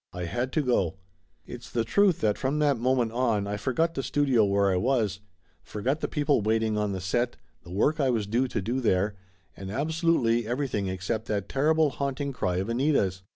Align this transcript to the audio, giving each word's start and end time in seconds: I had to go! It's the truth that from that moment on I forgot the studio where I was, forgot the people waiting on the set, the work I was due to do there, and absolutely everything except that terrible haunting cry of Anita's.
I 0.11 0.23
had 0.25 0.51
to 0.53 0.63
go! 0.63 0.95
It's 1.45 1.69
the 1.69 1.83
truth 1.83 2.21
that 2.21 2.35
from 2.35 2.57
that 2.57 2.79
moment 2.79 3.11
on 3.11 3.45
I 3.45 3.55
forgot 3.55 3.93
the 3.93 4.01
studio 4.01 4.43
where 4.43 4.71
I 4.71 4.75
was, 4.75 5.19
forgot 5.61 5.99
the 5.99 6.07
people 6.07 6.41
waiting 6.41 6.75
on 6.75 6.91
the 6.91 6.99
set, 6.99 7.37
the 7.63 7.69
work 7.69 7.99
I 7.99 8.09
was 8.09 8.25
due 8.25 8.47
to 8.47 8.63
do 8.63 8.79
there, 8.81 9.15
and 9.55 9.69
absolutely 9.69 10.47
everything 10.47 10.87
except 10.87 11.27
that 11.27 11.47
terrible 11.47 11.91
haunting 11.91 12.33
cry 12.33 12.55
of 12.55 12.67
Anita's. 12.67 13.21